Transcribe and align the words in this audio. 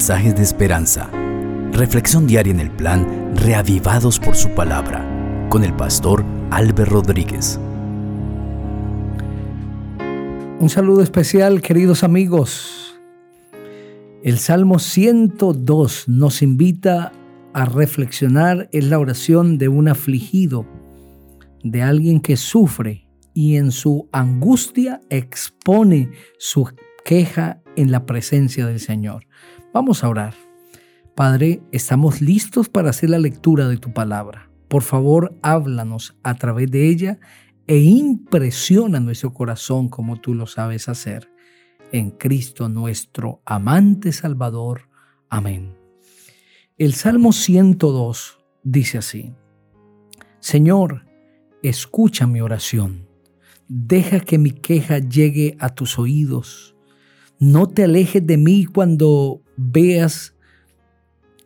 mensajes 0.00 0.34
de 0.34 0.42
esperanza. 0.42 1.10
Reflexión 1.72 2.26
diaria 2.26 2.54
en 2.54 2.60
el 2.60 2.70
plan 2.70 3.34
Reavivados 3.36 4.18
por 4.18 4.34
su 4.34 4.48
palabra 4.54 5.06
con 5.50 5.62
el 5.62 5.74
pastor 5.74 6.24
Álvaro 6.50 6.86
Rodríguez. 6.86 7.60
Un 10.58 10.70
saludo 10.70 11.02
especial, 11.02 11.60
queridos 11.60 12.02
amigos. 12.02 12.98
El 14.24 14.38
Salmo 14.38 14.78
102 14.78 16.08
nos 16.08 16.40
invita 16.40 17.12
a 17.52 17.66
reflexionar 17.66 18.70
en 18.72 18.88
la 18.88 18.98
oración 18.98 19.58
de 19.58 19.68
un 19.68 19.86
afligido, 19.86 20.64
de 21.62 21.82
alguien 21.82 22.20
que 22.20 22.38
sufre 22.38 23.06
y 23.34 23.56
en 23.56 23.70
su 23.70 24.08
angustia 24.12 25.02
expone 25.10 26.10
su 26.38 26.70
queja 27.04 27.60
en 27.80 27.90
la 27.90 28.04
presencia 28.04 28.66
del 28.66 28.78
Señor. 28.78 29.26
Vamos 29.72 30.04
a 30.04 30.08
orar. 30.08 30.34
Padre, 31.14 31.62
estamos 31.72 32.20
listos 32.20 32.68
para 32.68 32.90
hacer 32.90 33.08
la 33.08 33.18
lectura 33.18 33.68
de 33.68 33.78
tu 33.78 33.92
palabra. 33.92 34.50
Por 34.68 34.82
favor, 34.82 35.38
háblanos 35.42 36.16
a 36.22 36.34
través 36.34 36.70
de 36.70 36.88
ella 36.88 37.18
e 37.66 37.78
impresiona 37.78 39.00
nuestro 39.00 39.32
corazón 39.32 39.88
como 39.88 40.20
tú 40.20 40.34
lo 40.34 40.46
sabes 40.46 40.88
hacer. 40.88 41.32
En 41.90 42.10
Cristo 42.10 42.68
nuestro 42.68 43.40
amante 43.46 44.12
Salvador. 44.12 44.88
Amén. 45.30 45.74
El 46.76 46.92
Salmo 46.94 47.32
102 47.32 48.38
dice 48.62 48.98
así, 48.98 49.32
Señor, 50.38 51.06
escucha 51.62 52.26
mi 52.26 52.40
oración, 52.40 53.08
deja 53.68 54.20
que 54.20 54.38
mi 54.38 54.50
queja 54.50 54.98
llegue 54.98 55.56
a 55.58 55.74
tus 55.74 55.98
oídos 55.98 56.76
no 57.40 57.66
te 57.66 57.84
alejes 57.84 58.24
de 58.26 58.36
mí 58.36 58.66
cuando 58.66 59.42
veas 59.56 60.34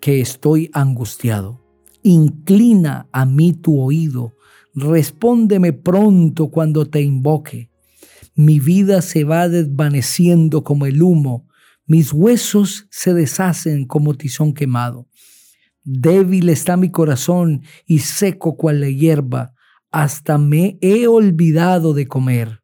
que 0.01 0.21
estoy 0.21 0.69
angustiado. 0.75 1.63
Inclina 2.03 3.09
a 3.13 3.25
mí 3.25 3.53
tu 3.53 3.81
oído. 3.81 4.35
Respóndeme 4.75 5.73
pronto 5.73 6.49
cuando 6.49 6.85
te 6.87 7.01
invoque. 7.01 7.71
Mi 8.35 8.59
vida 8.59 9.03
se 9.03 9.23
va 9.23 9.49
desvaneciendo 9.49 10.65
como 10.65 10.87
el 10.87 11.01
humo. 11.01 11.47
Mis 11.87 12.13
huesos 12.13 12.89
se 12.91 13.15
deshacen 13.15 13.87
como 13.87 14.15
tizón 14.15 14.53
quemado. 14.53 15.09
Débil 15.85 16.49
está 16.49 16.77
mi 16.77 16.91
corazón 16.91 17.63
y 17.87 18.01
seco 18.01 18.57
cual 18.57 18.81
la 18.81 18.91
hierba. 18.91 19.55
Hasta 19.93 20.39
me 20.39 20.77
he 20.81 21.07
olvidado 21.07 21.95
de 21.95 22.09
comer. 22.09 22.64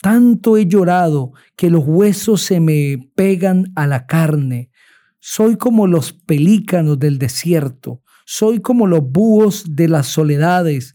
Tanto 0.00 0.56
he 0.56 0.66
llorado 0.66 1.32
que 1.56 1.68
los 1.68 1.84
huesos 1.86 2.40
se 2.40 2.58
me 2.58 3.10
pegan 3.14 3.70
a 3.74 3.86
la 3.86 4.06
carne. 4.06 4.70
Soy 5.18 5.56
como 5.56 5.86
los 5.86 6.14
pelícanos 6.14 6.98
del 6.98 7.18
desierto. 7.18 8.02
Soy 8.24 8.60
como 8.60 8.86
los 8.86 9.02
búhos 9.02 9.64
de 9.68 9.88
las 9.88 10.06
soledades. 10.06 10.94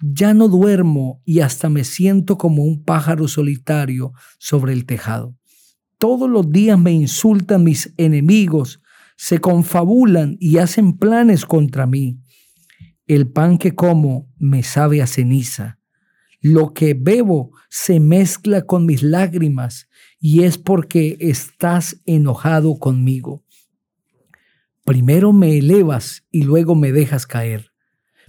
Ya 0.00 0.34
no 0.34 0.48
duermo 0.48 1.22
y 1.24 1.40
hasta 1.40 1.68
me 1.68 1.84
siento 1.84 2.38
como 2.38 2.64
un 2.64 2.82
pájaro 2.84 3.28
solitario 3.28 4.12
sobre 4.38 4.72
el 4.72 4.84
tejado. 4.84 5.36
Todos 5.98 6.28
los 6.28 6.50
días 6.50 6.78
me 6.78 6.92
insultan 6.92 7.62
mis 7.62 7.94
enemigos, 7.98 8.80
se 9.16 9.38
confabulan 9.38 10.36
y 10.40 10.56
hacen 10.56 10.96
planes 10.96 11.44
contra 11.44 11.86
mí. 11.86 12.18
El 13.06 13.30
pan 13.30 13.58
que 13.58 13.74
como 13.74 14.28
me 14.38 14.62
sabe 14.62 15.02
a 15.02 15.06
ceniza 15.06 15.79
lo 16.40 16.72
que 16.72 16.94
bebo 16.94 17.52
se 17.68 18.00
mezcla 18.00 18.62
con 18.62 18.86
mis 18.86 19.02
lágrimas 19.02 19.88
y 20.18 20.42
es 20.42 20.58
porque 20.58 21.16
estás 21.20 22.00
enojado 22.06 22.78
conmigo. 22.78 23.44
Primero 24.84 25.32
me 25.32 25.58
elevas 25.58 26.24
y 26.30 26.42
luego 26.42 26.74
me 26.74 26.92
dejas 26.92 27.26
caer. 27.26 27.70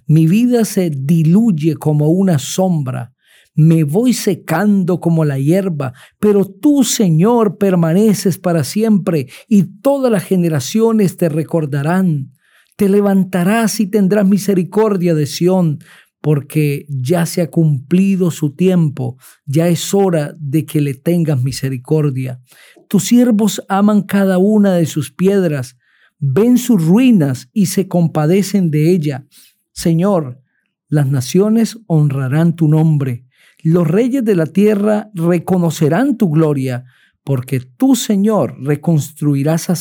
Mi 0.06 0.28
vida 0.28 0.66
se 0.66 0.90
diluye 0.90 1.76
como 1.76 2.10
una 2.10 2.38
sombra. 2.38 3.14
Me 3.54 3.84
voy 3.84 4.14
secando 4.14 5.00
como 5.00 5.26
la 5.26 5.40
hierba, 5.40 5.94
pero 6.20 6.46
tú, 6.46 6.84
Señor, 6.84 7.58
permaneces 7.58 8.38
para 8.38 8.64
siempre 8.64 9.28
y 9.48 9.64
todas 9.82 10.12
las 10.12 10.24
generaciones 10.24 11.18
te 11.18 11.30
recordarán. 11.30 12.32
Te 12.78 12.90
levantarás 12.90 13.80
y 13.80 13.88
tendrás 13.88 14.26
misericordia 14.26 15.14
de 15.14 15.28
Sión, 15.28 15.80
porque 16.22 16.86
ya 16.88 17.26
se 17.26 17.42
ha 17.42 17.50
cumplido 17.50 18.32
su 18.32 18.52
tiempo, 18.52 19.18
ya 19.46 19.68
es 19.68 19.94
hora 19.94 20.34
de 20.40 20.66
que 20.66 20.80
le 20.80 20.94
tengas 20.94 21.42
misericordia. 21.42 22.40
Tus 22.88 23.06
siervos 23.06 23.64
aman 23.68 24.04
cada 24.04 24.38
una 24.38 24.76
de 24.76 24.86
sus 24.86 25.12
piedras, 25.12 25.78
ven 26.20 26.58
sus 26.58 26.86
ruinas 26.86 27.50
y 27.52 27.66
se 27.66 27.88
compadecen 27.88 28.70
de 28.70 28.92
ella. 28.92 29.26
Señor, 29.72 30.42
las 30.88 31.08
naciones 31.08 31.80
honrarán 31.88 32.56
tu 32.56 32.68
nombre, 32.68 33.26
los 33.64 33.88
reyes 33.88 34.26
de 34.26 34.36
la 34.36 34.48
tierra 34.48 35.12
reconocerán 35.14 36.18
tu 36.18 36.30
gloria, 36.30 36.86
porque 37.24 37.60
tú, 37.60 37.96
Señor, 37.96 38.56
reconstruirás 38.60 39.70
a 39.70 39.76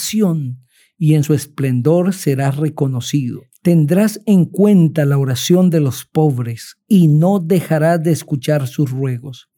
y 1.03 1.15
en 1.15 1.25
su 1.25 1.33
esplendor 1.33 2.13
serás 2.13 2.59
reconocido. 2.59 3.41
Tendrás 3.63 4.21
en 4.27 4.45
cuenta 4.45 5.07
la 5.07 5.17
oración 5.17 5.71
de 5.71 5.81
los 5.81 6.05
pobres 6.05 6.77
y 6.87 7.09
no 7.09 7.41
dejarás 7.41 8.03
de 8.03 8.13
escuchar 8.13 8.69
sus 8.69 8.91
ruegos. 8.91 9.49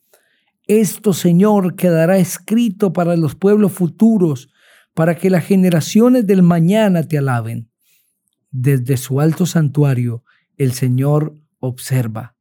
Esto, 0.68 1.12
Señor, 1.12 1.74
quedará 1.74 2.16
escrito 2.18 2.92
para 2.92 3.16
los 3.16 3.34
pueblos 3.34 3.72
futuros, 3.72 4.50
para 4.94 5.16
que 5.16 5.30
las 5.30 5.44
generaciones 5.44 6.28
del 6.28 6.44
mañana 6.44 7.02
te 7.02 7.18
alaben. 7.18 7.68
Desde 8.52 8.96
su 8.96 9.20
alto 9.20 9.44
santuario, 9.44 10.22
el 10.56 10.70
Señor 10.70 11.36
observa. 11.58 12.36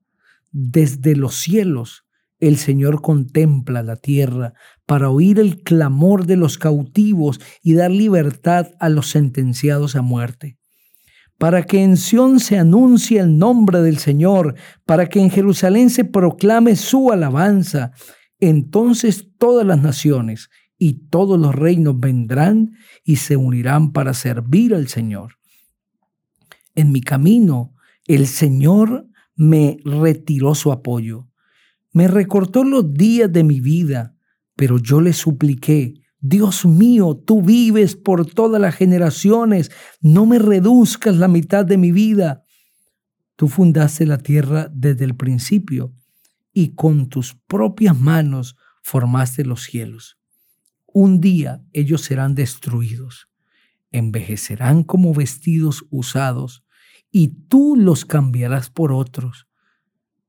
Desde 0.51 1.15
los 1.15 1.33
cielos, 1.33 2.05
el 2.39 2.57
Señor 2.57 3.01
contempla 3.01 3.81
la 3.81 3.95
tierra 3.95 4.53
para 4.91 5.09
oír 5.09 5.39
el 5.39 5.63
clamor 5.63 6.25
de 6.25 6.35
los 6.35 6.57
cautivos 6.57 7.39
y 7.63 7.75
dar 7.75 7.91
libertad 7.91 8.71
a 8.77 8.89
los 8.89 9.09
sentenciados 9.09 9.95
a 9.95 10.01
muerte 10.01 10.57
para 11.37 11.63
que 11.63 11.81
en 11.81 11.95
Sión 11.95 12.41
se 12.41 12.59
anuncie 12.59 13.21
el 13.21 13.37
nombre 13.37 13.81
del 13.81 13.99
Señor, 13.99 14.55
para 14.85 15.07
que 15.07 15.21
en 15.21 15.29
Jerusalén 15.29 15.89
se 15.89 16.03
proclame 16.03 16.75
su 16.75 17.09
alabanza. 17.09 17.93
Entonces 18.41 19.29
todas 19.37 19.65
las 19.65 19.81
naciones 19.81 20.49
y 20.77 21.07
todos 21.07 21.39
los 21.39 21.55
reinos 21.55 21.97
vendrán 21.97 22.73
y 23.05 23.15
se 23.15 23.37
unirán 23.37 23.93
para 23.93 24.13
servir 24.13 24.75
al 24.75 24.89
Señor. 24.89 25.37
En 26.75 26.91
mi 26.91 26.99
camino, 26.99 27.75
el 28.07 28.27
Señor 28.27 29.07
me 29.37 29.77
retiró 29.85 30.53
su 30.53 30.73
apoyo, 30.73 31.29
me 31.93 32.09
recortó 32.09 32.65
los 32.65 32.93
días 32.93 33.31
de 33.31 33.45
mi 33.45 33.61
vida, 33.61 34.17
pero 34.61 34.77
yo 34.77 35.01
le 35.01 35.11
supliqué, 35.11 36.03
Dios 36.19 36.67
mío, 36.67 37.15
tú 37.15 37.41
vives 37.41 37.95
por 37.95 38.27
todas 38.27 38.61
las 38.61 38.75
generaciones, 38.75 39.71
no 40.01 40.27
me 40.27 40.37
reduzcas 40.37 41.15
la 41.15 41.27
mitad 41.27 41.65
de 41.65 41.79
mi 41.79 41.91
vida. 41.91 42.43
Tú 43.35 43.47
fundaste 43.47 44.05
la 44.05 44.19
tierra 44.19 44.69
desde 44.71 45.05
el 45.05 45.15
principio 45.15 45.95
y 46.53 46.75
con 46.75 47.09
tus 47.09 47.33
propias 47.47 47.99
manos 47.99 48.55
formaste 48.83 49.45
los 49.45 49.63
cielos. 49.63 50.19
Un 50.85 51.21
día 51.21 51.63
ellos 51.73 52.03
serán 52.03 52.35
destruidos, 52.35 53.29
envejecerán 53.89 54.83
como 54.83 55.11
vestidos 55.15 55.85
usados 55.89 56.63
y 57.09 57.29
tú 57.47 57.75
los 57.75 58.05
cambiarás 58.05 58.69
por 58.69 58.91
otros, 58.91 59.47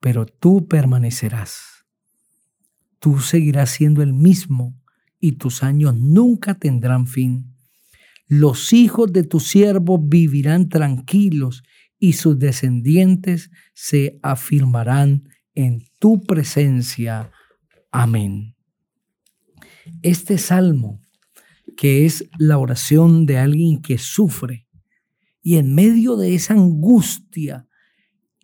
pero 0.01 0.25
tú 0.25 0.69
permanecerás. 0.69 1.82
Tú 3.03 3.19
seguirás 3.19 3.71
siendo 3.71 4.01
el 4.01 4.13
mismo 4.13 4.81
y 5.19 5.33
tus 5.33 5.65
años 5.65 5.99
nunca 5.99 6.55
tendrán 6.55 7.09
fin. 7.09 7.53
Los 8.29 8.73
hijos 8.73 9.13
de 9.13 9.25
tu 9.25 9.41
siervo 9.41 9.99
vivirán 9.99 10.69
tranquilos 10.69 11.65
y 11.99 12.13
sus 12.13 12.39
descendientes 12.39 13.51
se 13.75 14.21
afirmarán 14.23 15.29
en 15.57 15.83
tu 15.99 16.23
presencia. 16.23 17.33
Amén. 17.91 18.55
Este 20.03 20.39
salmo, 20.39 21.01
que 21.77 22.07
es 22.07 22.31
la 22.39 22.59
oración 22.59 23.27
de 23.27 23.39
alguien 23.39 23.83
que 23.83 23.99
sufre 23.99 24.69
y 25.43 25.57
en 25.57 25.75
medio 25.75 26.17
de 26.17 26.37
esa 26.37 26.55
angustia, 26.55 27.67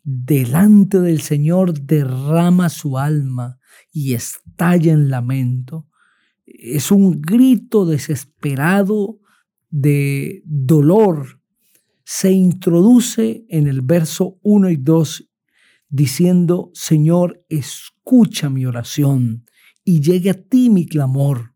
delante 0.04 1.00
del 1.00 1.20
Señor 1.20 1.80
derrama 1.80 2.68
su 2.68 2.98
alma 2.98 3.58
y 3.92 4.14
estalla 4.14 4.92
en 4.92 5.10
lamento, 5.10 5.86
es 6.46 6.90
un 6.90 7.20
grito 7.20 7.84
desesperado 7.86 9.20
de 9.70 10.42
dolor. 10.44 11.40
Se 12.04 12.32
introduce 12.32 13.44
en 13.48 13.66
el 13.66 13.82
verso 13.82 14.38
1 14.42 14.70
y 14.70 14.76
2 14.76 15.30
diciendo, 15.88 16.70
Señor, 16.74 17.44
escucha 17.48 18.48
mi 18.48 18.66
oración 18.66 19.44
y 19.84 20.00
llegue 20.00 20.30
a 20.30 20.42
ti 20.42 20.70
mi 20.70 20.86
clamor. 20.86 21.54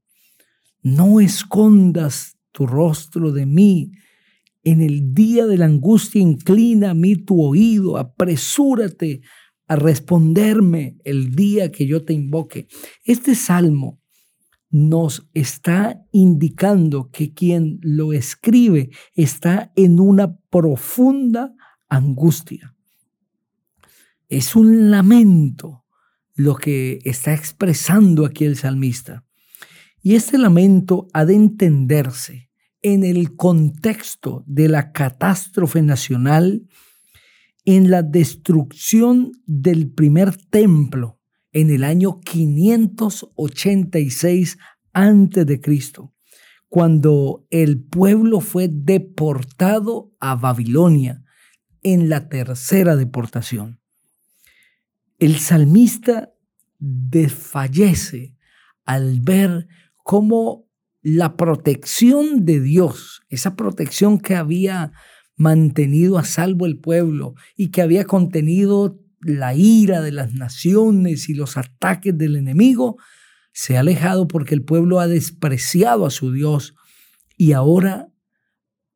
No 0.83 1.21
escondas 1.21 2.39
tu 2.51 2.67
rostro 2.67 3.33
de 3.33 3.47
mí. 3.47 3.93
En 4.65 4.81
el 4.81 5.13
día 5.13 5.47
de 5.47 5.59
la 5.59 5.67
angustia 5.67 6.21
inclina 6.21 6.91
a 6.91 6.95
mí 6.95 7.17
tu 7.17 7.43
oído, 7.43 7.97
apresúrate 7.97 9.23
a 9.67 9.77
responderme 9.77 10.99
el 11.05 11.35
día 11.35 11.73
que 11.73 11.87
yo 11.87 12.05
te 12.05 12.13
invoque. 12.13 12.69
Este 13.05 13.35
salmo 13.35 14.01
nos 14.71 15.29
está 15.35 16.03
indicando 16.13 17.11
que 17.11 17.35
quien 17.35 17.79
lo 17.83 18.13
escribe 18.13 18.91
está 19.15 19.73
en 19.77 20.01
una 20.01 20.37
profunda 20.51 21.55
angustia. 21.89 22.75
Es 24.29 24.57
un 24.57 24.91
lamento 24.91 25.85
lo 26.35 26.55
que 26.57 27.01
está 27.05 27.35
expresando 27.35 28.25
aquí 28.25 28.45
el 28.45 28.57
salmista. 28.57 29.25
Y 30.03 30.15
este 30.15 30.39
lamento 30.39 31.07
ha 31.13 31.25
de 31.25 31.35
entenderse 31.35 32.52
en 32.83 33.05
el 33.05 33.37
contexto 33.37 34.43
de 34.47 34.69
la 34.69 34.93
catástrofe 34.93 35.83
nacional, 35.83 36.69
en 37.65 37.91
la 37.91 38.03
destrucción 38.03 39.33
del 39.47 39.91
primer 39.91 40.37
templo 40.37 41.19
en 41.53 41.71
el 41.71 41.85
año 41.85 42.21
586 42.21 44.59
a.C., 44.93 45.61
cuando 46.69 47.47
el 47.51 47.83
pueblo 47.85 48.41
fue 48.41 48.69
deportado 48.69 50.13
a 50.21 50.37
Babilonia 50.37 51.23
en 51.83 52.09
la 52.09 52.31
tercera 52.31 52.97
deportación. 52.97 53.83
El 55.19 55.39
salmista 55.39 56.33
desfallece 56.79 58.39
al 58.85 59.21
ver 59.21 59.69
cómo 60.03 60.67
la 61.03 61.37
protección 61.37 62.45
de 62.45 62.61
Dios, 62.61 63.23
esa 63.29 63.57
protección 63.57 64.19
que 64.19 64.37
había 64.37 64.93
mantenido 65.37 66.19
a 66.19 66.25
salvo 66.25 66.67
el 66.67 66.79
pueblo 66.79 67.35
y 67.57 67.71
que 67.71 67.83
había 67.83 68.05
contenido 68.05 69.01
la 69.21 69.55
ira 69.55 70.01
de 70.01 70.13
las 70.13 70.33
naciones 70.33 71.29
y 71.29 71.35
los 71.35 71.57
ataques 71.57 72.17
del 72.17 72.37
enemigo, 72.37 72.97
se 73.53 73.77
ha 73.77 73.81
alejado 73.81 74.29
porque 74.29 74.55
el 74.55 74.65
pueblo 74.65 75.01
ha 75.01 75.09
despreciado 75.09 76.07
a 76.07 76.11
su 76.11 76.33
Dios 76.33 76.75
y 77.37 77.53
ahora 77.53 78.09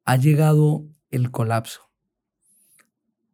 ha 0.04 0.16
llegado 0.16 0.88
el 1.10 1.30
colapso. 1.30 1.82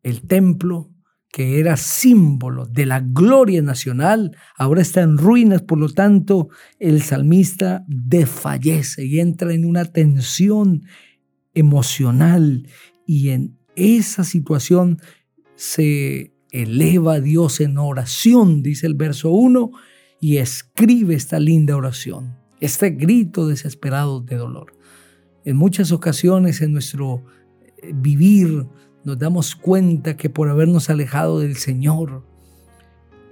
El 0.02 0.26
templo 0.26 0.91
que 1.32 1.58
era 1.58 1.78
símbolo 1.78 2.66
de 2.66 2.84
la 2.84 3.00
gloria 3.00 3.62
nacional, 3.62 4.36
ahora 4.56 4.82
está 4.82 5.00
en 5.00 5.16
ruinas, 5.16 5.62
por 5.62 5.78
lo 5.78 5.88
tanto 5.88 6.50
el 6.78 7.00
salmista 7.02 7.84
desfallece 7.88 9.06
y 9.06 9.18
entra 9.18 9.54
en 9.54 9.64
una 9.64 9.86
tensión 9.86 10.84
emocional 11.54 12.68
y 13.06 13.30
en 13.30 13.58
esa 13.76 14.24
situación 14.24 15.00
se 15.54 16.34
eleva 16.50 17.14
a 17.14 17.20
Dios 17.20 17.60
en 17.60 17.78
oración, 17.78 18.62
dice 18.62 18.86
el 18.86 18.94
verso 18.94 19.30
1, 19.30 19.70
y 20.20 20.36
escribe 20.36 21.14
esta 21.14 21.40
linda 21.40 21.74
oración, 21.74 22.36
este 22.60 22.90
grito 22.90 23.48
desesperado 23.48 24.20
de 24.20 24.36
dolor. 24.36 24.76
En 25.46 25.56
muchas 25.56 25.92
ocasiones 25.92 26.60
en 26.60 26.72
nuestro 26.72 27.24
eh, 27.82 27.92
vivir 27.94 28.66
nos 29.04 29.18
damos 29.18 29.56
cuenta 29.56 30.16
que 30.16 30.30
por 30.30 30.48
habernos 30.48 30.90
alejado 30.90 31.40
del 31.40 31.56
Señor, 31.56 32.24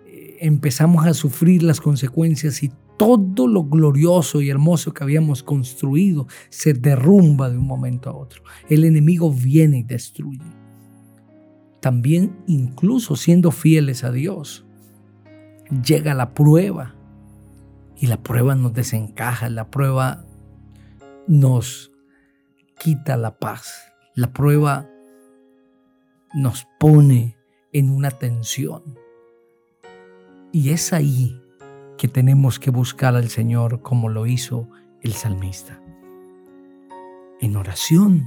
eh, 0.06 0.38
empezamos 0.40 1.06
a 1.06 1.14
sufrir 1.14 1.62
las 1.62 1.80
consecuencias 1.80 2.62
y 2.62 2.72
todo 2.96 3.46
lo 3.46 3.64
glorioso 3.64 4.42
y 4.42 4.50
hermoso 4.50 4.92
que 4.92 5.02
habíamos 5.02 5.42
construido 5.42 6.26
se 6.50 6.74
derrumba 6.74 7.48
de 7.48 7.56
un 7.56 7.66
momento 7.66 8.10
a 8.10 8.14
otro. 8.14 8.42
El 8.68 8.84
enemigo 8.84 9.32
viene 9.32 9.78
y 9.78 9.82
destruye. 9.82 10.44
También 11.80 12.36
incluso 12.46 13.16
siendo 13.16 13.52
fieles 13.52 14.04
a 14.04 14.12
Dios, 14.12 14.66
llega 15.82 16.12
la 16.12 16.34
prueba 16.34 16.94
y 17.96 18.06
la 18.06 18.22
prueba 18.22 18.54
nos 18.54 18.74
desencaja, 18.74 19.48
la 19.48 19.70
prueba 19.70 20.26
nos 21.26 21.92
quita 22.78 23.16
la 23.16 23.38
paz, 23.38 23.92
la 24.14 24.32
prueba 24.32 24.90
nos 26.32 26.66
pone 26.78 27.36
en 27.72 27.90
una 27.90 28.10
tensión. 28.10 28.98
Y 30.52 30.70
es 30.70 30.92
ahí 30.92 31.40
que 31.96 32.08
tenemos 32.08 32.58
que 32.58 32.70
buscar 32.70 33.16
al 33.16 33.28
Señor 33.28 33.82
como 33.82 34.08
lo 34.08 34.26
hizo 34.26 34.68
el 35.02 35.12
salmista. 35.12 35.80
En 37.40 37.56
oración, 37.56 38.24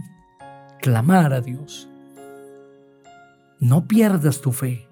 clamar 0.82 1.34
a 1.34 1.42
Dios. 1.42 1.90
No 3.60 3.88
pierdas 3.88 4.42
tu 4.42 4.52
fe. 4.52 4.88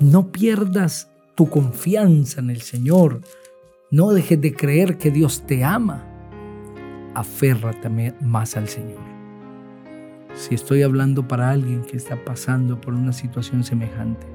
No 0.00 0.32
pierdas 0.32 1.10
tu 1.34 1.48
confianza 1.48 2.40
en 2.40 2.50
el 2.50 2.62
Señor. 2.62 3.22
No 3.90 4.10
dejes 4.12 4.40
de 4.40 4.54
creer 4.54 4.98
que 4.98 5.10
Dios 5.10 5.44
te 5.46 5.64
ama. 5.64 6.04
Aférrate 7.14 7.88
más 8.20 8.56
al 8.56 8.68
Señor 8.68 9.11
si 10.34 10.54
estoy 10.54 10.82
hablando 10.82 11.28
para 11.28 11.50
alguien 11.50 11.82
que 11.82 11.96
está 11.96 12.16
pasando 12.24 12.80
por 12.80 12.94
una 12.94 13.12
situación 13.12 13.64
semejante, 13.64 14.26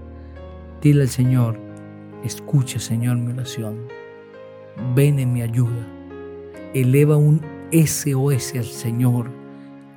dile 0.82 1.04
al 1.04 1.10
Señor, 1.10 1.60
escucha 2.24 2.80
Señor 2.80 3.18
mi 3.18 3.34
oración, 3.34 3.88
ven 4.96 5.20
en 5.20 5.34
mi 5.34 5.42
ayuda, 5.42 5.88
eleva 6.74 7.18
un 7.18 7.42
SOS 7.72 8.56
al 8.56 8.66
Señor 8.66 9.30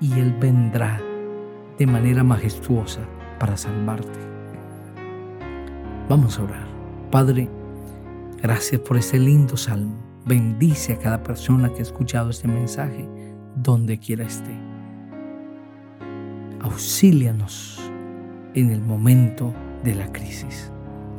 y 0.00 0.18
Él 0.18 0.34
vendrá 0.40 1.00
de 1.78 1.86
manera 1.86 2.24
majestuosa 2.24 3.00
para 3.38 3.56
salvarte. 3.56 4.18
Vamos 6.08 6.38
a 6.38 6.44
orar. 6.44 6.66
Padre, 7.10 7.48
gracias 8.42 8.80
por 8.80 8.96
este 8.96 9.18
lindo 9.18 9.56
salmo. 9.56 9.96
Bendice 10.26 10.94
a 10.94 10.98
cada 10.98 11.22
persona 11.22 11.72
que 11.72 11.78
ha 11.80 11.82
escuchado 11.82 12.30
este 12.30 12.48
mensaje, 12.48 13.08
donde 13.56 13.98
quiera 13.98 14.24
esté 14.24 14.69
auxílianos 16.60 17.80
en 18.54 18.70
el 18.70 18.80
momento 18.80 19.54
de 19.84 19.94
la 19.94 20.12
crisis. 20.12 20.70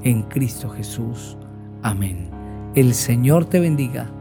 En 0.03 0.23
Cristo 0.23 0.69
Jesús. 0.69 1.37
Amén. 1.83 2.29
El 2.75 2.93
Señor 2.93 3.45
te 3.45 3.59
bendiga 3.59 4.11